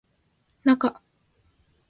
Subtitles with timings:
[0.65, 1.03] なか